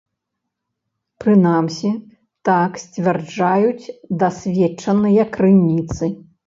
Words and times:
Прынамсі, 1.23 1.91
так 2.51 2.71
сцвярджаюць 2.87 3.91
дасведчаныя 4.27 5.23
крыніцы. 5.39 6.05